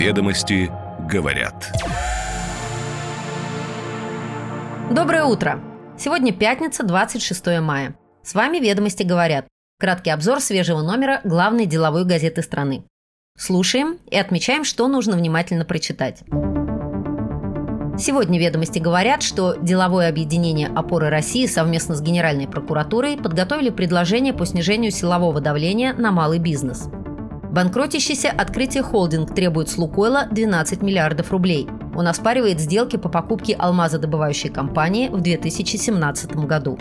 Ведомости 0.00 0.72
говорят. 1.10 1.70
Доброе 4.90 5.24
утро! 5.24 5.60
Сегодня 5.98 6.32
пятница, 6.32 6.84
26 6.84 7.60
мая. 7.60 7.94
С 8.22 8.34
вами 8.34 8.56
«Ведомости 8.56 9.02
говорят». 9.02 9.44
Краткий 9.78 10.08
обзор 10.08 10.40
свежего 10.40 10.80
номера 10.80 11.20
главной 11.24 11.66
деловой 11.66 12.06
газеты 12.06 12.40
страны. 12.40 12.84
Слушаем 13.36 13.98
и 14.10 14.16
отмечаем, 14.16 14.64
что 14.64 14.88
нужно 14.88 15.18
внимательно 15.18 15.66
прочитать. 15.66 16.22
Сегодня 17.98 18.40
ведомости 18.40 18.78
говорят, 18.78 19.22
что 19.22 19.56
деловое 19.60 20.08
объединение 20.08 20.68
«Опоры 20.68 21.10
России» 21.10 21.44
совместно 21.44 21.94
с 21.94 22.00
Генеральной 22.00 22.48
прокуратурой 22.48 23.18
подготовили 23.18 23.68
предложение 23.68 24.32
по 24.32 24.46
снижению 24.46 24.92
силового 24.92 25.42
давления 25.42 25.92
на 25.92 26.10
малый 26.10 26.38
бизнес. 26.38 26.88
Банкротящийся 27.50 28.30
открытие 28.30 28.82
холдинг 28.82 29.34
требует 29.34 29.68
с 29.68 29.76
Лукойла 29.76 30.26
12 30.30 30.82
миллиардов 30.82 31.32
рублей. 31.32 31.68
Он 31.96 32.06
оспаривает 32.06 32.60
сделки 32.60 32.96
по 32.96 33.08
покупке 33.08 33.54
алмазодобывающей 33.54 34.50
компании 34.50 35.08
в 35.08 35.20
2017 35.20 36.36
году. 36.46 36.78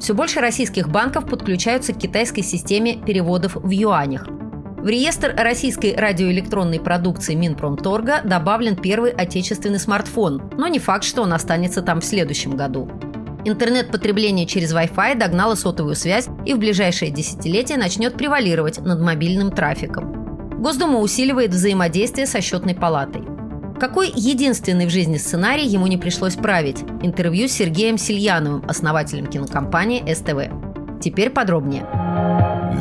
Все 0.00 0.14
больше 0.14 0.40
российских 0.40 0.88
банков 0.88 1.28
подключаются 1.28 1.92
к 1.92 1.98
китайской 1.98 2.42
системе 2.42 2.96
переводов 2.96 3.56
в 3.56 3.70
юанях– 3.70 4.28
в 4.78 4.86
реестр 4.86 5.34
российской 5.36 5.96
радиоэлектронной 5.96 6.78
продукции 6.78 7.34
Минпромторга 7.34 8.20
добавлен 8.22 8.76
первый 8.76 9.10
отечественный 9.10 9.80
смартфон, 9.80 10.40
но 10.56 10.68
не 10.68 10.78
факт, 10.78 11.02
что 11.02 11.22
он 11.22 11.32
останется 11.32 11.82
там 11.82 12.00
в 12.00 12.04
следующем 12.04 12.56
году. 12.56 12.88
Интернет-потребление 13.44 14.46
через 14.46 14.74
Wi-Fi 14.74 15.16
догнало 15.16 15.54
сотовую 15.54 15.94
связь 15.94 16.28
и 16.44 16.54
в 16.54 16.58
ближайшее 16.58 17.10
десятилетие 17.10 17.78
начнет 17.78 18.16
превалировать 18.16 18.78
над 18.78 19.00
мобильным 19.00 19.52
трафиком. 19.52 20.60
Госдума 20.60 20.98
усиливает 20.98 21.50
взаимодействие 21.50 22.26
со 22.26 22.40
счетной 22.40 22.74
палатой. 22.74 23.22
Какой 23.78 24.10
единственный 24.12 24.86
в 24.86 24.90
жизни 24.90 25.18
сценарий 25.18 25.66
ему 25.66 25.86
не 25.86 25.96
пришлось 25.96 26.34
править? 26.34 26.82
Интервью 27.02 27.46
с 27.46 27.52
Сергеем 27.52 27.96
Сильяновым, 27.96 28.64
основателем 28.68 29.28
кинокомпании 29.28 30.12
СТВ. 30.12 31.00
Теперь 31.00 31.30
подробнее. 31.30 31.86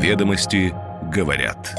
Ведомости 0.01 0.73
говорят. 1.13 1.75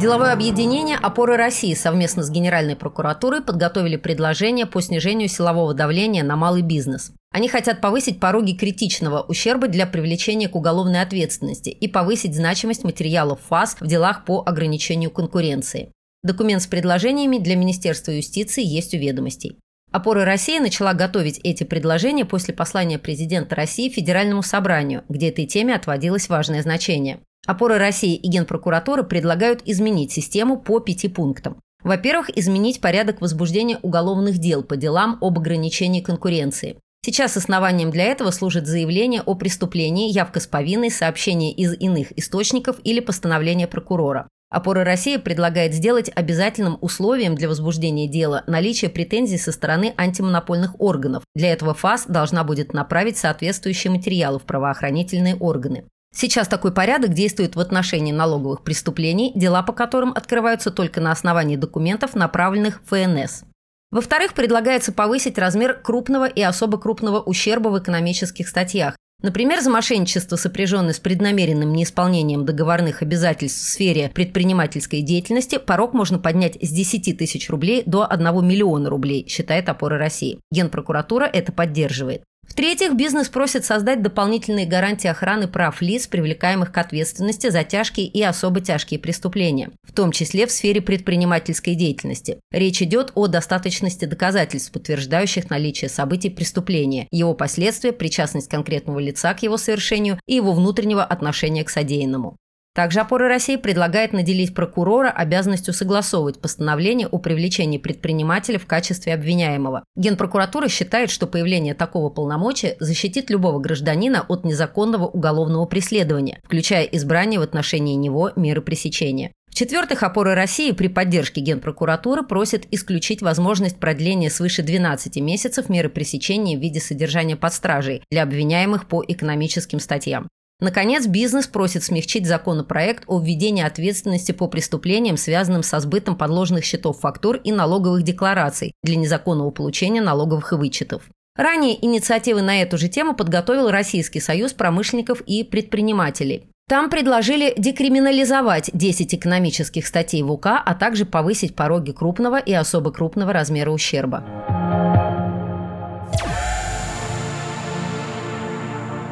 Деловое 0.00 0.32
объединение 0.32 0.96
«Опоры 0.96 1.36
России» 1.36 1.74
совместно 1.74 2.22
с 2.22 2.30
Генеральной 2.30 2.74
прокуратурой 2.74 3.42
подготовили 3.42 3.96
предложение 3.96 4.64
по 4.64 4.80
снижению 4.80 5.28
силового 5.28 5.74
давления 5.74 6.24
на 6.24 6.36
малый 6.36 6.62
бизнес. 6.62 7.12
Они 7.32 7.48
хотят 7.48 7.82
повысить 7.82 8.18
пороги 8.18 8.52
критичного 8.52 9.20
ущерба 9.20 9.68
для 9.68 9.86
привлечения 9.86 10.48
к 10.48 10.56
уголовной 10.56 11.02
ответственности 11.02 11.68
и 11.68 11.86
повысить 11.86 12.34
значимость 12.34 12.82
материалов 12.82 13.40
ФАС 13.50 13.76
в 13.78 13.86
делах 13.86 14.24
по 14.24 14.42
ограничению 14.46 15.10
конкуренции. 15.10 15.92
Документ 16.22 16.62
с 16.62 16.66
предложениями 16.66 17.36
для 17.36 17.54
Министерства 17.56 18.12
юстиции 18.12 18.64
есть 18.64 18.94
у 18.94 18.96
ведомостей. 18.96 19.58
Опора 19.92 20.24
России 20.24 20.58
начала 20.58 20.94
готовить 20.94 21.40
эти 21.44 21.64
предложения 21.64 22.24
после 22.24 22.54
послания 22.54 22.98
президента 22.98 23.54
России 23.54 23.90
Федеральному 23.90 24.42
собранию, 24.42 25.04
где 25.10 25.28
этой 25.28 25.44
теме 25.44 25.74
отводилось 25.74 26.30
важное 26.30 26.62
значение. 26.62 27.20
Опора 27.50 27.78
России 27.78 28.14
и 28.14 28.28
Генпрокуратура 28.28 29.02
предлагают 29.02 29.62
изменить 29.64 30.12
систему 30.12 30.56
по 30.56 30.78
пяти 30.78 31.08
пунктам. 31.08 31.60
Во-первых, 31.82 32.30
изменить 32.38 32.80
порядок 32.80 33.20
возбуждения 33.20 33.80
уголовных 33.82 34.38
дел 34.38 34.62
по 34.62 34.76
делам 34.76 35.18
об 35.20 35.36
ограничении 35.36 36.00
конкуренции. 36.00 36.76
Сейчас 37.04 37.36
основанием 37.36 37.90
для 37.90 38.04
этого 38.04 38.30
служит 38.30 38.68
заявление 38.68 39.22
о 39.22 39.34
преступлении, 39.34 40.12
явка 40.12 40.38
с 40.38 40.46
повинной, 40.46 40.92
сообщение 40.92 41.52
из 41.52 41.74
иных 41.74 42.16
источников 42.16 42.76
или 42.84 43.00
постановление 43.00 43.66
прокурора. 43.66 44.28
Опора 44.48 44.84
России 44.84 45.16
предлагает 45.16 45.74
сделать 45.74 46.08
обязательным 46.14 46.78
условием 46.80 47.34
для 47.34 47.48
возбуждения 47.48 48.06
дела 48.06 48.44
наличие 48.46 48.92
претензий 48.92 49.38
со 49.38 49.50
стороны 49.50 49.92
антимонопольных 49.96 50.80
органов. 50.80 51.24
Для 51.34 51.52
этого 51.52 51.74
ФАС 51.74 52.04
должна 52.06 52.44
будет 52.44 52.74
направить 52.74 53.16
соответствующие 53.16 53.90
материалы 53.90 54.38
в 54.38 54.42
правоохранительные 54.42 55.34
органы. 55.34 55.86
Сейчас 56.14 56.48
такой 56.48 56.72
порядок 56.72 57.12
действует 57.12 57.56
в 57.56 57.60
отношении 57.60 58.12
налоговых 58.12 58.62
преступлений, 58.62 59.32
дела 59.34 59.62
по 59.62 59.72
которым 59.72 60.10
открываются 60.10 60.70
только 60.70 61.00
на 61.00 61.12
основании 61.12 61.56
документов, 61.56 62.14
направленных 62.14 62.82
в 62.82 62.88
ФНС. 62.88 63.44
Во-вторых, 63.90 64.34
предлагается 64.34 64.92
повысить 64.92 65.38
размер 65.38 65.74
крупного 65.74 66.26
и 66.26 66.42
особо 66.42 66.78
крупного 66.78 67.20
ущерба 67.20 67.68
в 67.68 67.78
экономических 67.78 68.48
статьях, 68.48 68.94
Например, 69.22 69.60
за 69.60 69.68
мошенничество, 69.68 70.36
сопряженное 70.36 70.94
с 70.94 70.98
преднамеренным 70.98 71.72
неисполнением 71.72 72.46
договорных 72.46 73.02
обязательств 73.02 73.60
в 73.60 73.68
сфере 73.68 74.10
предпринимательской 74.14 75.02
деятельности, 75.02 75.58
порог 75.58 75.92
можно 75.92 76.18
поднять 76.18 76.56
с 76.60 76.70
10 76.70 77.18
тысяч 77.18 77.50
рублей 77.50 77.82
до 77.84 78.06
1 78.06 78.46
миллиона 78.46 78.88
рублей, 78.88 79.26
считает 79.28 79.68
опора 79.68 79.98
России. 79.98 80.40
Генпрокуратура 80.50 81.24
это 81.24 81.52
поддерживает. 81.52 82.22
В-третьих, 82.50 82.94
бизнес 82.94 83.28
просит 83.28 83.64
создать 83.64 84.02
дополнительные 84.02 84.66
гарантии 84.66 85.06
охраны 85.06 85.46
прав 85.46 85.80
лиц, 85.80 86.08
привлекаемых 86.08 86.72
к 86.72 86.78
ответственности 86.78 87.48
за 87.48 87.62
тяжкие 87.62 88.08
и 88.08 88.20
особо 88.24 88.60
тяжкие 88.60 88.98
преступления, 88.98 89.70
в 89.84 89.92
том 89.92 90.10
числе 90.10 90.48
в 90.48 90.50
сфере 90.50 90.80
предпринимательской 90.80 91.76
деятельности. 91.76 92.40
Речь 92.50 92.82
идет 92.82 93.12
о 93.14 93.28
достаточности 93.28 94.04
доказательств, 94.04 94.72
подтверждающих 94.72 95.48
наличие 95.48 95.88
событий 95.88 96.28
преступления, 96.28 97.06
его 97.12 97.34
последствия, 97.34 97.92
причастность 97.92 98.48
конкретного 98.48 98.98
лица 98.98 99.32
к 99.32 99.44
его 99.44 99.56
совершению 99.56 100.18
и 100.26 100.34
его 100.34 100.52
внутреннего 100.52 101.04
отношения 101.04 101.62
к 101.62 101.70
содеянному. 101.70 102.36
Также 102.80 103.00
«Опора 103.00 103.28
России» 103.28 103.56
предлагает 103.56 104.14
наделить 104.14 104.54
прокурора 104.54 105.10
обязанностью 105.10 105.74
согласовывать 105.74 106.40
постановление 106.40 107.08
о 107.08 107.18
привлечении 107.18 107.76
предпринимателя 107.76 108.58
в 108.58 108.64
качестве 108.64 109.12
обвиняемого. 109.12 109.84
Генпрокуратура 109.96 110.66
считает, 110.68 111.10
что 111.10 111.26
появление 111.26 111.74
такого 111.74 112.08
полномочия 112.08 112.78
защитит 112.80 113.28
любого 113.28 113.58
гражданина 113.58 114.24
от 114.26 114.46
незаконного 114.46 115.06
уголовного 115.06 115.66
преследования, 115.66 116.40
включая 116.42 116.84
избрание 116.84 117.38
в 117.38 117.42
отношении 117.42 117.96
него 117.96 118.32
меры 118.34 118.62
пресечения. 118.62 119.32
В-четвертых, 119.50 120.02
опоры 120.02 120.34
России 120.34 120.72
при 120.72 120.88
поддержке 120.88 121.42
Генпрокуратуры 121.42 122.22
просят 122.22 122.62
исключить 122.70 123.20
возможность 123.20 123.78
продления 123.78 124.30
свыше 124.30 124.62
12 124.62 125.16
месяцев 125.16 125.68
меры 125.68 125.90
пресечения 125.90 126.56
в 126.56 126.62
виде 126.62 126.80
содержания 126.80 127.36
под 127.36 127.52
стражей 127.52 128.02
для 128.10 128.22
обвиняемых 128.22 128.88
по 128.88 129.04
экономическим 129.06 129.80
статьям. 129.80 130.28
Наконец, 130.60 131.06
бизнес 131.06 131.46
просит 131.46 131.82
смягчить 131.82 132.26
законопроект 132.26 133.04
о 133.06 133.18
введении 133.18 133.64
ответственности 133.64 134.32
по 134.32 134.46
преступлениям, 134.46 135.16
связанным 135.16 135.62
со 135.62 135.80
сбытом 135.80 136.16
подложных 136.16 136.64
счетов 136.64 137.00
фактур 137.00 137.36
и 137.36 137.50
налоговых 137.50 138.02
деклараций 138.02 138.72
для 138.82 138.96
незаконного 138.96 139.50
получения 139.50 140.02
налоговых 140.02 140.52
вычетов. 140.52 141.04
Ранее 141.36 141.82
инициативы 141.82 142.42
на 142.42 142.60
эту 142.60 142.76
же 142.76 142.88
тему 142.88 143.14
подготовил 143.14 143.70
Российский 143.70 144.20
союз 144.20 144.52
промышленников 144.52 145.22
и 145.22 145.44
предпринимателей. 145.44 146.44
Там 146.68 146.90
предложили 146.90 147.54
декриминализовать 147.56 148.70
10 148.72 149.14
экономических 149.14 149.86
статей 149.86 150.22
в 150.22 150.30
УК, 150.30 150.62
а 150.64 150.74
также 150.74 151.04
повысить 151.04 151.56
пороги 151.56 151.92
крупного 151.92 152.38
и 152.38 152.52
особо 152.52 152.92
крупного 152.92 153.32
размера 153.32 153.70
ущерба. 153.70 154.99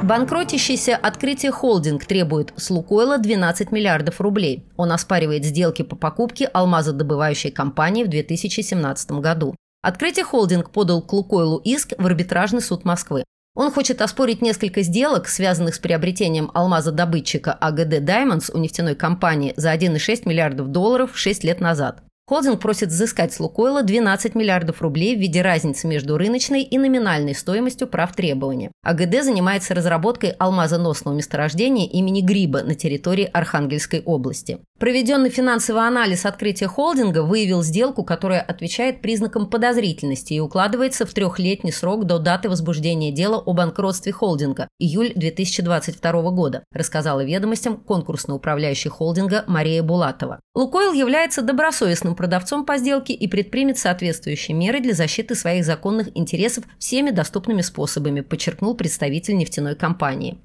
Банкротящийся 0.08 0.96
открытие 0.96 1.52
холдинг 1.52 2.06
требует 2.06 2.54
с 2.56 2.70
Лукойла 2.70 3.18
12 3.18 3.70
миллиардов 3.72 4.22
рублей. 4.22 4.64
Он 4.78 4.90
оспаривает 4.90 5.44
сделки 5.44 5.82
по 5.82 5.96
покупке 5.96 6.46
алмазодобывающей 6.46 7.50
компании 7.50 8.04
в 8.04 8.08
2017 8.08 9.10
году. 9.20 9.54
Открытие 9.82 10.24
холдинг 10.24 10.70
подал 10.70 11.02
к 11.02 11.12
Лукойлу 11.12 11.58
иск 11.58 11.92
в 11.98 12.06
арбитражный 12.06 12.62
суд 12.62 12.86
Москвы. 12.86 13.22
Он 13.54 13.70
хочет 13.70 14.00
оспорить 14.00 14.40
несколько 14.40 14.80
сделок, 14.80 15.28
связанных 15.28 15.74
с 15.74 15.78
приобретением 15.78 16.50
алмазодобытчика 16.54 17.52
АГД 17.52 18.02
«Даймондс» 18.02 18.48
у 18.48 18.56
нефтяной 18.56 18.94
компании 18.94 19.52
за 19.58 19.74
1,6 19.74 20.26
миллиардов 20.26 20.68
долларов 20.68 21.18
6 21.18 21.44
лет 21.44 21.60
назад. 21.60 22.02
Холдинг 22.28 22.60
просит 22.60 22.90
взыскать 22.90 23.32
с 23.32 23.40
Лукойла 23.40 23.82
12 23.82 24.34
миллиардов 24.34 24.82
рублей 24.82 25.16
в 25.16 25.18
виде 25.18 25.40
разницы 25.40 25.86
между 25.86 26.18
рыночной 26.18 26.62
и 26.62 26.76
номинальной 26.76 27.34
стоимостью 27.34 27.88
прав 27.88 28.14
требования. 28.14 28.70
АГД 28.82 29.24
занимается 29.24 29.74
разработкой 29.74 30.32
алмазоносного 30.38 31.14
месторождения 31.14 31.88
имени 31.88 32.20
Гриба 32.20 32.62
на 32.64 32.74
территории 32.74 33.30
Архангельской 33.32 34.02
области. 34.02 34.58
Проведенный 34.78 35.30
финансовый 35.30 35.86
анализ 35.86 36.26
открытия 36.26 36.66
холдинга 36.66 37.22
выявил 37.22 37.62
сделку, 37.62 38.04
которая 38.04 38.42
отвечает 38.42 39.00
признакам 39.00 39.48
подозрительности 39.48 40.34
и 40.34 40.40
укладывается 40.40 41.06
в 41.06 41.14
трехлетний 41.14 41.72
срок 41.72 42.04
до 42.04 42.18
даты 42.18 42.50
возбуждения 42.50 43.10
дела 43.10 43.38
о 43.38 43.54
банкротстве 43.54 44.12
холдинга– 44.12 44.68
июль 44.78 45.14
2022 45.16 46.30
года, 46.30 46.62
рассказала 46.74 47.24
ведомостям 47.24 47.78
конкурсно 47.78 48.34
управляющий 48.34 48.90
холдинга 48.90 49.44
Мария 49.46 49.82
Булатова. 49.82 50.40
Лукойл 50.54 50.92
является 50.92 51.40
добросовестным 51.42 52.14
продавцом 52.18 52.66
по 52.66 52.78
сделке 52.78 53.14
и 53.14 53.28
предпримет 53.28 53.78
соответствующие 53.78 54.56
меры 54.56 54.80
для 54.80 54.92
защиты 54.92 55.36
своих 55.36 55.64
законных 55.64 56.08
интересов 56.16 56.64
всеми 56.78 57.10
доступными 57.10 57.62
способами, 57.62 58.22
подчеркнул 58.22 58.74
представитель 58.74 59.36
нефтяной 59.36 59.76
компании. 59.76 60.36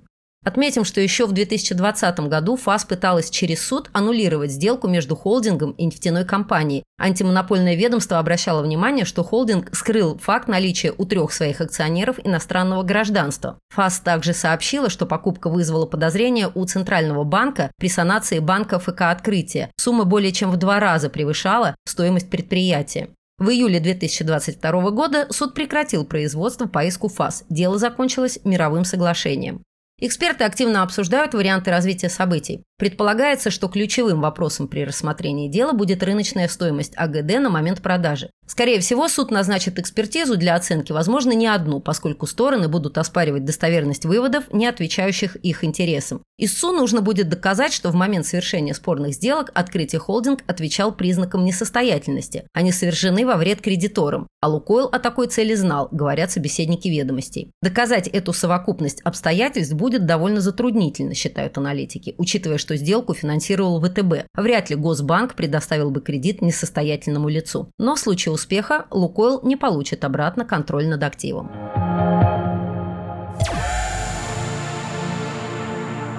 Отметим, 0.44 0.84
что 0.84 1.00
еще 1.00 1.25
в 1.25 1.31
2020 1.31 2.19
году 2.22 2.57
ФАС 2.57 2.84
пыталась 2.84 3.30
через 3.30 3.66
суд 3.66 3.90
аннулировать 3.94 4.51
сделку 4.51 4.88
между 4.88 5.16
холдингом 5.16 5.72
и 5.72 5.86
нефтяной 5.86 6.25
компанией. 6.25 6.84
Антимонопольное 7.00 7.75
ведомство 7.75 8.19
обращало 8.19 8.62
внимание, 8.62 9.06
что 9.06 9.24
холдинг 9.24 9.74
скрыл 9.74 10.18
факт 10.18 10.50
наличия 10.50 10.94
у 10.98 11.06
трех 11.06 11.31
своих 11.31 11.62
акционеров 11.62 12.19
иностранного 12.24 12.84
гражданства. 12.84 13.57
ФАС 13.69 14.00
также 14.01 14.34
сообщила, 14.34 14.90
что 14.90 15.06
покупка 15.06 15.50
вызвала 15.50 15.86
подозрения 15.86 16.51
у 16.54 16.66
Центрального 16.66 17.24
банка 17.24 17.72
при 17.78 17.88
санации 17.88 18.39
банка 18.39 18.80
ФК 18.80 19.04
«Открытие». 19.04 19.72
Сумма 19.78 20.04
более 20.04 20.34
чем 20.34 20.51
в 20.51 20.57
два 20.57 20.80
раза 20.80 21.10
превышала 21.10 21.75
стоимость 21.86 22.30
предприятия. 22.30 23.10
В 23.38 23.50
июле 23.50 23.80
2022 23.80 24.92
года 24.92 25.28
суд 25.31 25.54
прекратил 25.54 26.06
производство 26.06 26.68
по 26.68 26.84
иску 26.84 27.07
ФАС. 27.07 27.46
Дело 27.50 27.78
закончилось 27.78 28.39
мировым 28.44 28.86
соглашением. 28.86 29.63
Эксперты 30.00 30.44
активно 30.44 30.84
обсуждают 30.84 31.34
варианты 31.34 31.72
развития 31.72 32.10
событий. 32.10 32.63
Предполагается, 32.83 33.50
что 33.50 33.69
ключевым 33.69 34.19
вопросом 34.19 34.68
при 34.68 34.83
рассмотрении 34.83 35.47
дела 35.47 35.71
будет 35.71 36.03
рыночная 36.03 36.50
стоимость 36.50 36.91
АГД 36.97 37.39
на 37.39 37.50
момент 37.50 37.81
продажи. 37.81 38.30
Скорее 38.45 38.81
всего, 38.81 39.07
суд 39.07 39.31
назначит 39.31 39.80
экспертизу 39.80 40.35
для 40.35 40.53
оценки, 40.56 40.91
возможно, 40.91 41.31
не 41.31 41.47
одну, 41.47 41.80
поскольку 41.80 42.27
стороны 42.27 42.68
будут 42.68 42.97
оспаривать 42.97 43.45
достоверность 43.45 44.03
выводов, 44.03 44.51
не 44.51 44.68
отвечающих 44.68 45.38
их 45.38 45.63
интересам. 45.63 46.24
ИСУ 46.38 46.74
нужно 46.74 47.00
будет 47.00 47.30
доказать, 47.30 47.71
что 47.71 47.89
в 47.89 47.95
момент 47.95 48.25
совершения 48.25 48.74
спорных 48.74 49.13
сделок 49.13 49.51
открытие 49.53 50.00
холдинг 50.00 50.44
отвечал 50.45 50.91
признакам 50.94 51.45
несостоятельности. 51.45 52.44
Они 52.53 52.74
совершены 52.74 53.25
во 53.25 53.38
вред 53.38 53.62
кредиторам. 53.62 54.27
А 54.41 54.50
Лукойл 54.50 54.88
о 54.88 55.00
такой 55.00 55.27
цели 55.27 55.53
знал, 55.53 55.88
говорят 55.91 56.31
собеседники 56.31 56.89
ведомостей. 56.89 57.51
Доказать 57.62 58.09
эту 58.09 58.33
совокупность 58.33 59.00
обстоятельств 59.01 59.74
будет 59.74 60.06
довольно 60.06 60.41
затруднительно, 60.41 61.13
считают 61.13 61.57
аналитики, 61.57 62.13
учитывая, 62.18 62.57
что 62.57 62.73
сделку 62.78 63.14
финансировал 63.14 63.81
ВТБ. 63.81 64.25
Вряд 64.36 64.70
ли 64.70 64.75
Госбанк 64.75 65.36
предоставил 65.36 65.92
бы 65.92 66.02
кредит 66.02 66.42
несостоятельному 66.42 67.30
лицу. 67.30 67.70
Но 67.80 67.96
в 67.96 68.00
случае 68.00 68.34
успеха 68.34 68.86
Лукойл 68.92 69.42
не 69.44 69.56
получит 69.56 70.04
обратно 70.04 70.46
контроль 70.46 70.88
над 70.88 71.04
активом. 71.04 71.52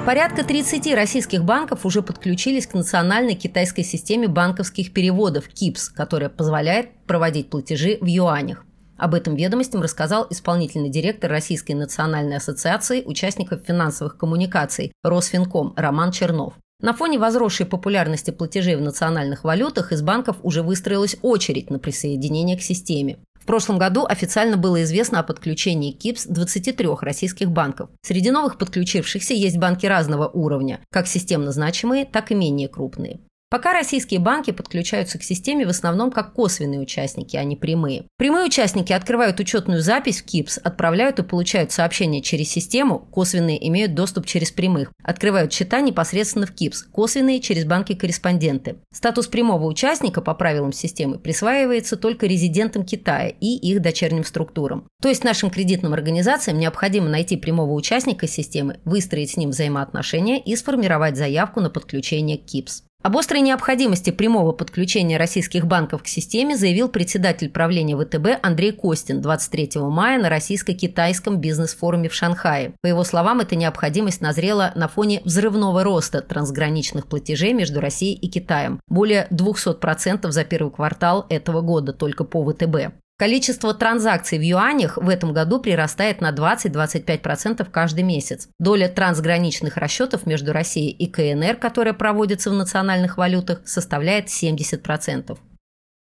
Порядка 0.06 0.44
30 0.44 0.94
российских 0.94 1.44
банков 1.44 1.86
уже 1.86 2.02
подключились 2.02 2.66
к 2.66 2.74
национальной 2.74 3.34
китайской 3.34 3.84
системе 3.84 4.28
банковских 4.28 4.92
переводов 4.92 5.48
КИПС, 5.48 5.88
которая 5.88 6.28
позволяет 6.28 6.90
проводить 7.06 7.48
платежи 7.48 7.96
в 8.02 8.04
юанях. 8.04 8.66
Об 8.96 9.14
этом 9.14 9.34
ведомостям 9.34 9.82
рассказал 9.82 10.26
исполнительный 10.30 10.88
директор 10.88 11.30
Российской 11.30 11.72
национальной 11.72 12.36
ассоциации 12.36 13.02
участников 13.02 13.62
финансовых 13.66 14.16
коммуникаций 14.16 14.92
Росфинком 15.02 15.74
Роман 15.76 16.12
Чернов. 16.12 16.54
На 16.80 16.92
фоне 16.92 17.18
возросшей 17.18 17.66
популярности 17.66 18.30
платежей 18.30 18.76
в 18.76 18.80
национальных 18.80 19.44
валютах 19.44 19.92
из 19.92 20.02
банков 20.02 20.36
уже 20.42 20.62
выстроилась 20.62 21.16
очередь 21.22 21.70
на 21.70 21.78
присоединение 21.78 22.56
к 22.56 22.62
системе. 22.62 23.18
В 23.44 23.46
прошлом 23.46 23.78
году 23.78 24.06
официально 24.06 24.56
было 24.56 24.82
известно 24.84 25.20
о 25.20 25.22
подключении 25.22 25.92
КИПС 25.92 26.26
23 26.26 26.88
российских 27.00 27.50
банков. 27.50 27.90
Среди 28.02 28.30
новых 28.30 28.56
подключившихся 28.56 29.34
есть 29.34 29.58
банки 29.58 29.84
разного 29.84 30.28
уровня, 30.28 30.80
как 30.90 31.06
системно 31.06 31.52
значимые, 31.52 32.06
так 32.06 32.30
и 32.30 32.34
менее 32.34 32.68
крупные. 32.68 33.20
Пока 33.54 33.72
российские 33.72 34.18
банки 34.18 34.50
подключаются 34.50 35.16
к 35.16 35.22
системе 35.22 35.64
в 35.64 35.68
основном 35.68 36.10
как 36.10 36.32
косвенные 36.32 36.80
участники, 36.80 37.36
а 37.36 37.44
не 37.44 37.54
прямые. 37.54 38.06
Прямые 38.16 38.46
участники 38.46 38.92
открывают 38.92 39.38
учетную 39.38 39.80
запись 39.80 40.22
в 40.22 40.24
КИПС, 40.24 40.58
отправляют 40.58 41.20
и 41.20 41.22
получают 41.22 41.70
сообщения 41.70 42.20
через 42.20 42.48
систему, 42.48 42.98
косвенные 43.12 43.64
имеют 43.68 43.94
доступ 43.94 44.26
через 44.26 44.50
прямых, 44.50 44.90
открывают 45.04 45.52
счета 45.52 45.82
непосредственно 45.82 46.46
в 46.46 46.52
КИПС, 46.52 46.82
косвенные 46.90 47.38
через 47.38 47.64
банки-корреспонденты. 47.64 48.78
Статус 48.92 49.28
прямого 49.28 49.66
участника 49.66 50.20
по 50.20 50.34
правилам 50.34 50.72
системы 50.72 51.20
присваивается 51.20 51.96
только 51.96 52.26
резидентам 52.26 52.84
Китая 52.84 53.28
и 53.28 53.54
их 53.54 53.80
дочерним 53.80 54.24
структурам. 54.24 54.88
То 55.00 55.08
есть 55.08 55.22
нашим 55.22 55.50
кредитным 55.50 55.92
организациям 55.92 56.58
необходимо 56.58 57.08
найти 57.08 57.36
прямого 57.36 57.74
участника 57.74 58.26
системы, 58.26 58.80
выстроить 58.84 59.30
с 59.30 59.36
ним 59.36 59.50
взаимоотношения 59.50 60.40
и 60.40 60.56
сформировать 60.56 61.16
заявку 61.16 61.60
на 61.60 61.70
подключение 61.70 62.36
к 62.36 62.46
КИПС. 62.46 62.82
Об 63.04 63.18
острой 63.18 63.42
необходимости 63.42 64.08
прямого 64.08 64.52
подключения 64.52 65.18
российских 65.18 65.66
банков 65.66 66.02
к 66.02 66.06
системе 66.06 66.56
заявил 66.56 66.88
председатель 66.88 67.50
правления 67.50 67.98
ВТБ 67.98 68.42
Андрей 68.42 68.72
Костин 68.72 69.20
23 69.20 69.72
мая 69.82 70.18
на 70.18 70.30
российско-китайском 70.30 71.36
бизнес-форуме 71.36 72.08
в 72.08 72.14
Шанхае. 72.14 72.72
По 72.80 72.86
его 72.86 73.04
словам, 73.04 73.40
эта 73.40 73.56
необходимость 73.56 74.22
назрела 74.22 74.72
на 74.74 74.88
фоне 74.88 75.20
взрывного 75.22 75.84
роста 75.84 76.22
трансграничных 76.22 77.06
платежей 77.06 77.52
между 77.52 77.78
Россией 77.78 78.14
и 78.14 78.26
Китаем. 78.26 78.80
Более 78.88 79.28
200% 79.30 80.30
за 80.30 80.44
первый 80.44 80.70
квартал 80.72 81.26
этого 81.28 81.60
года 81.60 81.92
только 81.92 82.24
по 82.24 82.42
ВТБ. 82.42 83.03
Количество 83.16 83.72
транзакций 83.74 84.38
в 84.38 84.42
юанях 84.42 84.96
в 84.96 85.08
этом 85.08 85.32
году 85.32 85.60
прирастает 85.60 86.20
на 86.20 86.32
20-25% 86.32 87.64
каждый 87.70 88.02
месяц. 88.02 88.48
Доля 88.58 88.88
трансграничных 88.88 89.76
расчетов 89.76 90.26
между 90.26 90.52
Россией 90.52 90.90
и 90.90 91.06
КНР, 91.06 91.56
которая 91.56 91.94
проводится 91.94 92.50
в 92.50 92.54
национальных 92.54 93.16
валютах, 93.16 93.60
составляет 93.66 94.26
70%. 94.26 95.38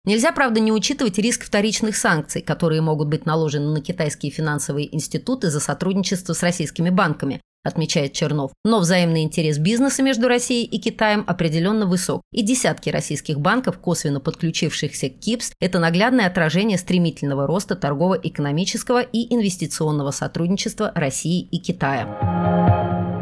Нельзя, 0.06 0.32
правда, 0.32 0.62
не 0.62 0.72
учитывать 0.72 1.18
риск 1.18 1.44
вторичных 1.44 1.98
санкций, 1.98 2.42
которые 2.42 2.82
могут 2.82 3.10
быть 3.10 3.26
наложены 3.26 3.74
на 3.74 3.82
китайские 3.82 4.32
финансовые 4.32 4.96
институты 4.96 5.50
за 5.50 5.60
сотрудничество 5.60 6.32
с 6.32 6.42
российскими 6.42 6.90
банками, 6.90 7.42
отмечает 7.64 8.14
Чернов. 8.14 8.52
Но 8.64 8.80
взаимный 8.80 9.24
интерес 9.24 9.58
бизнеса 9.58 10.04
между 10.04 10.28
Россией 10.28 10.66
и 10.66 10.80
Китаем 10.80 11.24
определенно 11.28 11.86
высок. 11.86 12.22
И 12.32 12.42
десятки 12.42 12.90
российских 12.90 13.40
банков, 13.40 13.78
косвенно 13.80 14.20
подключившихся 14.20 15.10
к 15.10 15.20
КИПС, 15.20 15.54
это 15.60 15.80
наглядное 15.80 16.28
отражение 16.28 16.78
стремительного 16.78 17.48
роста 17.48 17.76
торгово-экономического 17.76 19.02
и 19.02 19.34
инвестиционного 19.34 20.12
сотрудничества 20.12 20.92
России 20.96 21.42
и 21.42 21.60
Китая. 21.60 23.21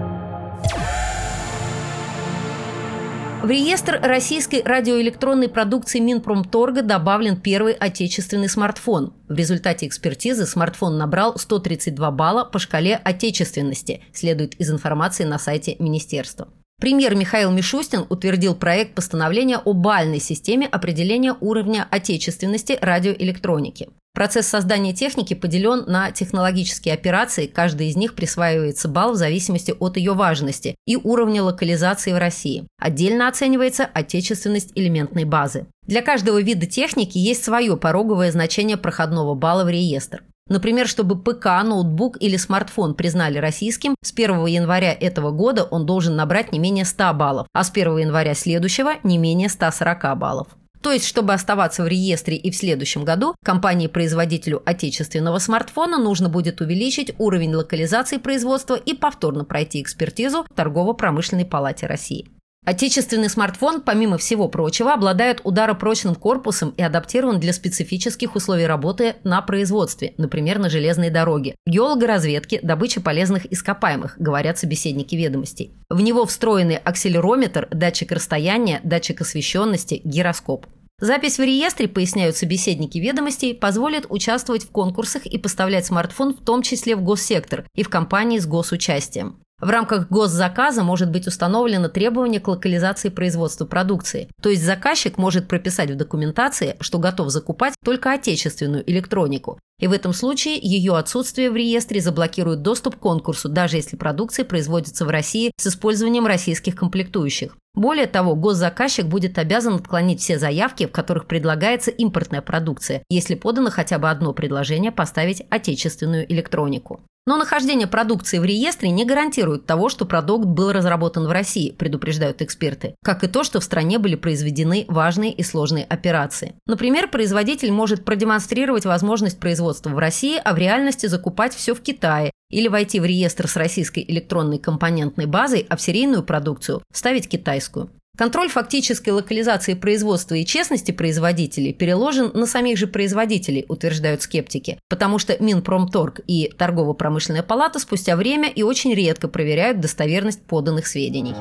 В 3.41 3.50
реестр 3.50 4.01
российской 4.03 4.62
радиоэлектронной 4.63 5.47
продукции 5.47 6.00
Минпромторга 6.00 6.81
добавлен 6.81 7.39
первый 7.39 7.71
отечественный 7.71 8.50
смартфон. 8.50 9.13
В 9.30 9.33
результате 9.33 9.88
экспертизы 9.88 10.45
смартфон 10.45 10.97
набрал 10.97 11.38
132 11.38 12.12
балла 12.12 12.44
по 12.44 12.59
шкале 12.59 12.95
отечественности, 12.95 14.01
следует 14.12 14.56
из 14.56 14.69
информации 14.69 15.24
на 15.24 15.39
сайте 15.39 15.77
министерства. 15.80 16.50
Премьер 16.80 17.14
Михаил 17.14 17.52
Мишустин 17.52 18.06
утвердил 18.08 18.56
проект 18.56 18.96
постановления 18.96 19.58
о 19.58 19.74
бальной 19.74 20.21
системе 20.21 20.66
определения 20.66 21.36
уровня 21.42 21.86
отечественности 21.92 22.78
радиоэлектроники. 22.81 23.90
Процесс 24.14 24.48
создания 24.48 24.94
техники 24.94 25.33
поделен 25.33 25.83
на 25.88 26.12
технологические 26.12 26.94
операции, 26.94 27.48
каждый 27.48 27.90
из 27.90 27.98
них 27.98 28.16
присваивается 28.16 28.88
балл 28.88 29.12
в 29.12 29.18
зависимости 29.18 29.74
от 29.78 29.98
ее 29.98 30.14
важности 30.14 30.76
и 30.88 30.95
уровня 30.95 31.44
локализации 31.44 32.14
в 32.14 32.18
России. 32.18 32.66
Отдельно 32.81 33.28
оценивается 33.28 33.83
отечественность 33.86 34.71
элементной 34.76 35.26
базы. 35.26 35.68
Для 35.86 36.02
каждого 36.02 36.42
вида 36.42 36.66
техники 36.66 37.18
есть 37.18 37.44
свое 37.44 37.76
пороговое 37.76 38.31
значение 38.31 38.78
проходного 38.78 39.36
балла 39.36 39.66
в 39.66 39.69
реестр. 39.69 40.24
Например, 40.49 40.87
чтобы 40.87 41.18
ПК, 41.18 41.45
ноутбук 41.63 42.18
или 42.19 42.35
смартфон 42.35 42.95
признали 42.95 43.37
российским, 43.37 43.95
с 44.03 44.11
1 44.11 44.45
января 44.47 44.91
этого 44.94 45.31
года 45.31 45.63
он 45.63 45.85
должен 45.85 46.15
набрать 46.15 46.51
не 46.51 46.59
менее 46.59 46.85
100 46.85 47.13
баллов, 47.13 47.47
а 47.53 47.63
с 47.63 47.69
1 47.71 47.97
января 47.97 48.33
следующего– 48.33 48.95
не 49.03 49.18
менее 49.18 49.49
140 49.49 50.18
баллов. 50.18 50.47
То 50.81 50.91
есть, 50.91 51.06
чтобы 51.06 51.33
оставаться 51.33 51.83
в 51.83 51.87
реестре 51.87 52.37
и 52.37 52.51
в 52.51 52.56
следующем 52.56 53.03
году, 53.03 53.35
компании-производителю 53.44 54.61
отечественного 54.65 55.39
смартфона 55.39 55.97
нужно 55.97 56.29
будет 56.29 56.61
увеличить 56.61 57.13
уровень 57.18 57.53
локализации 57.53 58.18
производства 58.18 58.75
и 58.75 58.94
повторно 58.94 59.44
пройти 59.44 59.81
экспертизу 59.81 60.45
в 60.49 60.56
Торгово-промышленной 60.56 61.45
палате 61.45 61.85
России. 61.85 62.29
Отечественный 62.66 63.30
смартфон, 63.30 63.81
помимо 63.81 64.19
всего 64.19 64.47
прочего, 64.47 64.94
обладает 64.94 65.42
ударопрочным 65.44 66.13
корпусом 66.13 66.69
и 66.78 66.83
адаптирован 66.83 67.39
для 67.39 67.51
специфических 67.51 68.35
условий 68.35 68.68
работы 68.68 69.16
на 69.23 69.42
производстве, 69.42 70.13
например, 70.18 70.59
на 70.59 70.69
железной 70.69 71.09
дороге, 71.09 71.56
геологоразведке, 71.66 72.59
добыче 72.61 72.99
полезных 72.99 73.51
ископаемых, 73.51 74.18
говорят 74.19 74.59
собеседники 74.59 75.16
ведомостей. 75.16 75.73
В 75.89 76.01
него 76.01 76.25
встроены 76.25 76.73
акселерометр, 76.73 77.68
датчик 77.71 78.11
расстояния, 78.11 78.81
датчик 78.83 79.21
освещенности, 79.21 80.01
гироскоп. 80.04 80.68
Запись 81.01 81.39
в 81.39 81.42
реестре, 81.42 81.87
поясняют 81.87 82.35
собеседники 82.35 82.97
ведомостей, 82.97 83.56
позволит 83.56 84.06
участвовать 84.09 84.66
в 84.66 84.69
конкурсах 84.69 85.25
и 85.25 85.37
поставлять 85.37 85.85
смартфон 85.85 86.35
в 86.35 86.44
том 86.44 86.61
числе 86.61 86.95
в 86.95 87.01
госсектор 87.01 87.66
и 87.73 87.83
в 87.83 87.89
компании 87.89 88.37
с 88.37 88.45
госучастием. 88.45 89.39
В 89.61 89.69
рамках 89.69 90.09
госзаказа 90.09 90.83
может 90.83 91.11
быть 91.11 91.28
установлено 91.28 91.89
требование 91.89 92.39
к 92.39 92.47
локализации 92.47 93.09
производства 93.09 93.66
продукции. 93.66 94.30
То 94.42 94.49
есть 94.49 94.63
заказчик 94.63 95.18
может 95.18 95.49
прописать 95.49 95.92
в 95.92 95.97
документации, 95.97 96.78
что 96.80 96.97
готов 96.97 97.30
закупать 97.30 97.73
только 97.83 98.13
отечественную 98.13 98.89
электронику. 98.89 99.59
И 99.81 99.87
в 99.87 99.92
этом 99.92 100.13
случае 100.13 100.57
ее 100.61 100.95
отсутствие 100.95 101.51
в 101.51 101.57
реестре 101.57 101.99
заблокирует 101.99 102.61
доступ 102.61 102.95
к 102.95 102.99
конкурсу, 102.99 103.49
даже 103.49 103.78
если 103.78 103.97
продукция 103.97 104.45
производится 104.45 105.06
в 105.06 105.09
России 105.09 105.51
с 105.57 105.68
использованием 105.68 106.25
российских 106.25 106.75
комплектующих. 106.75 107.57
Более 107.75 108.07
того, 108.07 108.35
госзаказчик 108.35 109.06
будет 109.06 109.37
обязан 109.37 109.75
отклонить 109.75 110.21
все 110.21 110.39
заявки, 110.39 110.85
в 110.85 110.92
которых 110.92 111.28
предлагается 111.28 111.92
импортная 111.92 112.42
продукция, 112.42 113.04
если 113.09 113.35
подано 113.35 113.69
хотя 113.71 113.99
бы 113.99 114.09
одно 114.09 114.33
предложение 114.33 114.92
поставить 114.92 115.44
отечественную 115.49 116.30
электронику. 116.31 117.01
Но 117.30 117.38
нахождение 117.38 117.86
продукции 117.86 118.40
в 118.40 118.44
реестре 118.44 118.90
не 118.90 119.06
гарантирует 119.06 119.68
того, 119.68 119.90
что 119.90 120.06
продукт 120.06 120.45
был 120.45 120.71
разработан 120.71 121.28
в 121.28 121.31
России, 121.31 121.69
предупреждают 121.69 122.42
эксперты, 122.42 122.95
как 123.04 123.24
и 123.24 123.28
то, 123.28 123.44
что 123.44 123.59
в 123.59 123.64
стране 123.64 124.00
были 124.00 124.16
произведены 124.16 124.86
важные 124.88 125.31
и 125.31 125.44
сложные 125.44 125.86
операции. 125.86 126.56
Например, 126.66 127.07
производитель 127.07 127.71
может 127.71 128.04
продемонстрировать 128.04 128.86
возможность 128.86 129.40
производства 129.40 129.92
в 129.92 130.00
России, 130.00 130.42
а 130.44 130.56
в 130.56 130.57
реальности 130.57 131.06
закупать 131.06 131.54
все 131.54 131.76
в 131.76 131.81
Китае, 131.81 132.31
или 132.50 132.68
войти 132.68 133.00
в 133.00 133.06
реестр 133.06 133.48
с 133.48 133.56
российской 133.57 134.04
электронной 134.07 134.57
компонентной 134.57 135.28
базой, 135.28 135.68
а 135.69 135.78
в 135.78 135.81
серийную 135.81 136.24
продукцию 136.24 136.81
ставить 136.92 137.30
китайскую. 137.30 137.92
Контроль 138.19 138.49
фактической 138.49 139.11
локализации 139.11 139.76
производства 139.76 140.35
и 140.35 140.44
честности 140.44 140.92
производителей 140.92 141.71
переложен 141.71 142.31
на 142.33 142.47
самих 142.47 142.78
же 142.78 142.85
производителей, 142.85 143.64
утверждают 143.69 144.21
скептики, 144.21 144.78
потому 144.90 145.19
что 145.19 145.42
Минпромторг 145.42 146.19
и 146.28 146.52
Торгово-промышленная 146.57 147.44
палата 147.44 147.80
спустя 147.80 148.18
время 148.18 148.49
и 148.49 148.61
очень 148.61 148.94
редко 148.94 149.30
проверяют 149.30 149.80
достоверность 149.80 150.42
поданных 150.42 150.88
сведений. 150.88 151.33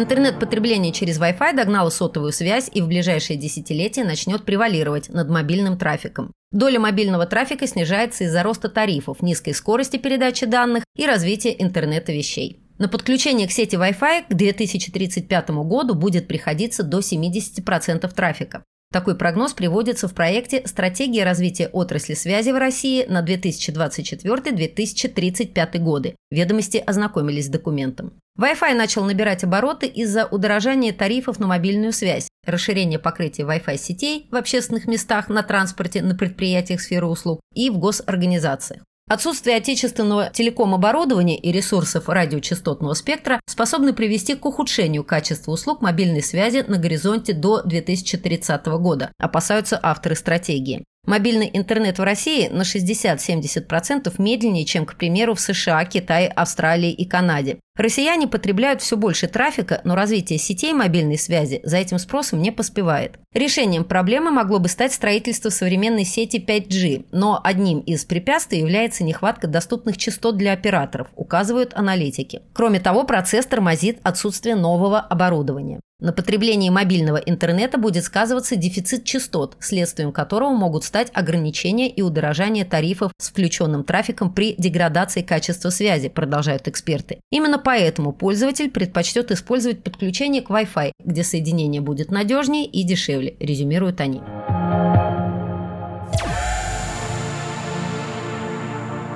Интернет-потребление 0.00 0.94
через 0.94 1.20
Wi-Fi 1.20 1.54
догнало 1.54 1.90
сотовую 1.90 2.32
связь 2.32 2.70
и 2.72 2.80
в 2.80 2.86
ближайшие 2.86 3.36
десятилетия 3.38 4.02
начнет 4.02 4.46
превалировать 4.46 5.10
над 5.10 5.28
мобильным 5.28 5.76
трафиком. 5.76 6.32
Доля 6.52 6.80
мобильного 6.80 7.26
трафика 7.26 7.66
снижается 7.66 8.24
из-за 8.24 8.42
роста 8.42 8.70
тарифов, 8.70 9.20
низкой 9.20 9.52
скорости 9.52 9.98
передачи 9.98 10.46
данных 10.46 10.84
и 10.96 11.04
развития 11.04 11.54
интернета 11.58 12.12
вещей. 12.12 12.62
На 12.78 12.88
подключение 12.88 13.46
к 13.46 13.50
сети 13.50 13.76
Wi-Fi 13.76 14.24
к 14.30 14.34
2035 14.34 15.50
году 15.50 15.94
будет 15.94 16.28
приходиться 16.28 16.82
до 16.82 17.00
70% 17.00 18.10
трафика. 18.14 18.64
Такой 18.92 19.14
прогноз 19.14 19.52
приводится 19.52 20.08
в 20.08 20.14
проекте 20.14 20.66
«Стратегия 20.66 21.22
развития 21.22 21.68
отрасли 21.68 22.14
связи 22.14 22.50
в 22.50 22.58
России 22.58 23.04
на 23.06 23.24
2024-2035 23.24 25.78
годы». 25.78 26.16
Ведомости 26.32 26.78
ознакомились 26.78 27.46
с 27.46 27.50
документом. 27.50 28.14
Wi-Fi 28.36 28.74
начал 28.74 29.04
набирать 29.04 29.44
обороты 29.44 29.86
из-за 29.86 30.26
удорожания 30.26 30.92
тарифов 30.92 31.38
на 31.38 31.46
мобильную 31.46 31.92
связь, 31.92 32.28
расширения 32.44 32.98
покрытия 32.98 33.44
Wi-Fi 33.44 33.76
сетей 33.76 34.26
в 34.32 34.34
общественных 34.34 34.88
местах, 34.88 35.28
на 35.28 35.44
транспорте, 35.44 36.02
на 36.02 36.16
предприятиях 36.16 36.80
сферы 36.80 37.06
услуг 37.06 37.38
и 37.54 37.70
в 37.70 37.78
госорганизациях. 37.78 38.82
Отсутствие 39.10 39.56
отечественного 39.56 40.30
телеком-оборудования 40.30 41.36
и 41.36 41.50
ресурсов 41.50 42.08
радиочастотного 42.08 42.94
спектра 42.94 43.40
способны 43.44 43.92
привести 43.92 44.36
к 44.36 44.46
ухудшению 44.46 45.02
качества 45.02 45.50
услуг 45.50 45.80
мобильной 45.80 46.22
связи 46.22 46.64
на 46.68 46.78
горизонте 46.78 47.32
до 47.32 47.60
2030 47.62 48.66
года, 48.66 49.10
опасаются 49.18 49.80
авторы 49.82 50.14
стратегии. 50.14 50.84
Мобильный 51.10 51.50
интернет 51.52 51.98
в 51.98 52.04
России 52.04 52.46
на 52.48 52.62
60-70% 52.62 54.14
медленнее, 54.18 54.64
чем, 54.64 54.86
к 54.86 54.94
примеру, 54.94 55.34
в 55.34 55.40
США, 55.40 55.84
Китае, 55.84 56.28
Австралии 56.28 56.92
и 56.92 57.04
Канаде. 57.04 57.58
Россияне 57.76 58.28
потребляют 58.28 58.80
все 58.80 58.96
больше 58.96 59.26
трафика, 59.26 59.80
но 59.82 59.96
развитие 59.96 60.38
сетей 60.38 60.72
мобильной 60.72 61.18
связи 61.18 61.62
за 61.64 61.78
этим 61.78 61.98
спросом 61.98 62.40
не 62.40 62.52
поспевает. 62.52 63.18
Решением 63.34 63.82
проблемы 63.82 64.30
могло 64.30 64.60
бы 64.60 64.68
стать 64.68 64.92
строительство 64.92 65.48
современной 65.48 66.04
сети 66.04 66.36
5G, 66.36 67.06
но 67.10 67.40
одним 67.42 67.80
из 67.80 68.04
препятствий 68.04 68.60
является 68.60 69.02
нехватка 69.02 69.48
доступных 69.48 69.96
частот 69.96 70.36
для 70.36 70.52
операторов, 70.52 71.08
указывают 71.16 71.72
аналитики. 71.74 72.42
Кроме 72.52 72.78
того, 72.78 73.02
процесс 73.02 73.46
тормозит 73.46 73.98
отсутствие 74.04 74.54
нового 74.54 75.00
оборудования. 75.00 75.80
На 76.00 76.12
потреблении 76.12 76.70
мобильного 76.70 77.18
интернета 77.18 77.76
будет 77.76 78.04
сказываться 78.04 78.56
дефицит 78.56 79.04
частот, 79.04 79.56
следствием 79.60 80.12
которого 80.12 80.50
могут 80.50 80.84
стать 80.84 81.10
ограничения 81.12 81.90
и 81.90 82.00
удорожание 82.00 82.64
тарифов 82.64 83.12
с 83.18 83.28
включенным 83.28 83.84
трафиком 83.84 84.32
при 84.32 84.54
деградации 84.56 85.20
качества 85.20 85.68
связи, 85.68 86.08
продолжают 86.08 86.68
эксперты. 86.68 87.20
Именно 87.30 87.58
поэтому 87.58 88.12
пользователь 88.12 88.70
предпочтет 88.70 89.30
использовать 89.30 89.82
подключение 89.82 90.40
к 90.40 90.48
Wi-Fi, 90.48 90.92
где 91.04 91.22
соединение 91.22 91.82
будет 91.82 92.10
надежнее 92.10 92.64
и 92.64 92.82
дешевле, 92.82 93.36
резюмируют 93.38 94.00
они. 94.00 94.22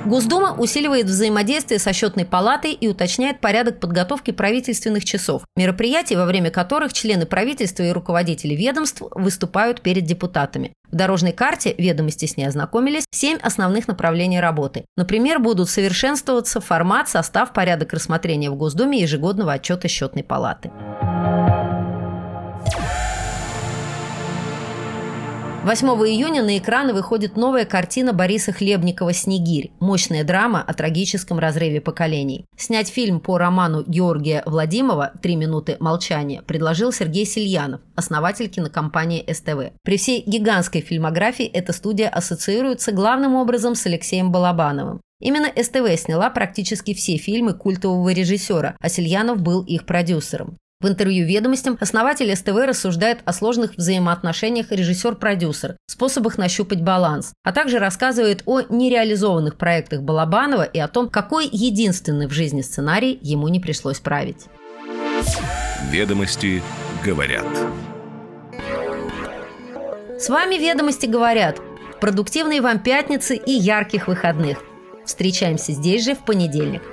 Госдума 0.05 0.53
усиливает 0.55 1.07
взаимодействие 1.07 1.79
со 1.79 1.91
счетной 1.91 2.25
палатой 2.25 2.73
и 2.73 2.87
уточняет 2.87 3.39
порядок 3.39 3.79
подготовки 3.79 4.29
правительственных 4.29 5.03
часов, 5.03 5.41
мероприятий, 5.55 6.15
во 6.15 6.25
время 6.25 6.51
которых 6.51 6.93
члены 6.93 7.25
правительства 7.25 7.81
и 7.81 7.91
руководители 7.91 8.53
ведомств 8.53 9.01
выступают 9.15 9.81
перед 9.81 10.05
депутатами. 10.05 10.73
В 10.91 10.95
дорожной 10.95 11.31
карте 11.31 11.73
ведомости 11.75 12.25
с 12.27 12.37
ней 12.37 12.45
ознакомились 12.45 13.05
семь 13.09 13.39
основных 13.41 13.87
направлений 13.87 14.39
работы. 14.39 14.85
Например, 14.95 15.39
будут 15.39 15.69
совершенствоваться 15.71 16.61
формат, 16.61 17.09
состав, 17.09 17.51
порядок 17.51 17.91
рассмотрения 17.91 18.51
в 18.51 18.55
Госдуме 18.55 19.01
ежегодного 19.01 19.53
отчета 19.53 19.87
счетной 19.87 20.23
палаты. 20.23 20.71
8 25.65 25.87
июня 25.87 26.43
на 26.43 26.59
экраны 26.59 26.93
выходит 26.93 27.35
новая 27.37 27.65
картина 27.65 28.13
Бориса 28.13 28.51
Хлебникова 28.51 29.13
«Снегирь»– 29.13 29.71
мощная 29.79 30.23
драма 30.23 30.61
о 30.61 30.75
трагическом 30.75 31.39
разрыве 31.39 31.81
поколений. 31.81 32.45
Снять 32.55 32.87
фильм 32.87 33.19
по 33.19 33.39
роману 33.39 33.83
Георгия 33.83 34.43
Владимова 34.45 35.13
«Три 35.23 35.35
минуты 35.35 35.77
молчания» 35.79 36.43
предложил 36.43 36.91
Сергей 36.91 37.25
Сильянов, 37.25 37.81
основатель 37.95 38.47
кинокомпании 38.47 39.25
СТВ. 39.27 39.73
При 39.83 39.97
всей 39.97 40.21
гигантской 40.27 40.81
фильмографии 40.81 41.47
эта 41.47 41.73
студия 41.73 42.09
ассоциируется 42.09 42.91
главным 42.91 43.33
образом 43.33 43.73
с 43.73 43.87
Алексеем 43.87 44.31
Балабановым. 44.31 45.01
Именно 45.19 45.47
СТВ 45.47 45.99
сняла 45.99 46.29
практически 46.29 46.93
все 46.93 47.17
фильмы 47.17 47.55
культового 47.55 48.09
режиссера, 48.09 48.75
а 48.79 48.87
Сильянов 48.87 49.41
был 49.41 49.63
их 49.63 49.87
продюсером. 49.87 50.57
В 50.85 50.87
интервью 50.87 51.25
«Ведомостям» 51.25 51.79
основатель 51.81 52.35
СТВ 52.35 52.49
рассуждает 52.49 53.21
о 53.25 53.33
сложных 53.33 53.75
взаимоотношениях 53.75 54.71
режиссер-продюсер, 54.71 55.77
способах 55.87 56.37
нащупать 56.37 56.83
баланс, 56.83 57.33
а 57.43 57.53
также 57.53 57.79
рассказывает 57.79 58.43
о 58.45 58.61
нереализованных 58.61 59.57
проектах 59.57 60.03
Балабанова 60.03 60.61
и 60.61 60.77
о 60.77 60.87
том, 60.87 61.09
какой 61.09 61.49
единственный 61.51 62.27
в 62.27 62.33
жизни 62.33 62.61
сценарий 62.61 63.17
ему 63.23 63.47
не 63.47 63.59
пришлось 63.59 63.99
править. 63.99 64.45
«Ведомости 65.89 66.61
говорят». 67.03 67.47
С 70.19 70.29
вами 70.29 70.53
«Ведомости 70.53 71.07
говорят». 71.07 71.59
Продуктивной 71.99 72.59
вам 72.59 72.77
пятницы 72.77 73.35
и 73.35 73.51
ярких 73.51 74.07
выходных. 74.07 74.59
Встречаемся 75.03 75.71
здесь 75.71 76.05
же 76.05 76.13
в 76.13 76.23
понедельник. 76.23 76.83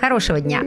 Хорошего 0.00 0.40
дня! 0.40 0.62